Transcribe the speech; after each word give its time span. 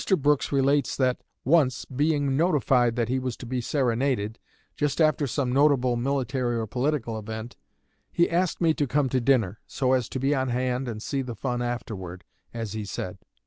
Brooks 0.17 0.51
relates 0.51 0.95
that 0.97 1.21
"once, 1.45 1.85
being 1.85 2.35
notified 2.35 2.95
that 2.95 3.07
he 3.07 3.19
was 3.19 3.37
to 3.37 3.45
be 3.45 3.61
serenaded, 3.61 4.39
just 4.75 4.99
after 4.99 5.27
some 5.27 5.51
notable 5.53 5.95
military 5.95 6.55
or 6.57 6.65
political 6.65 7.19
event, 7.19 7.55
he 8.11 8.27
asked 8.27 8.59
me 8.61 8.73
to 8.73 8.87
come 8.87 9.09
to 9.09 9.21
dinner, 9.21 9.59
'so 9.67 9.93
as 9.93 10.09
to 10.09 10.19
be 10.19 10.33
on 10.33 10.49
hand 10.49 10.87
and 10.87 11.03
see 11.03 11.21
the 11.21 11.35
fun 11.35 11.61
afterward,' 11.61 12.23
as 12.51 12.73
he 12.73 12.83
said. 12.83 13.19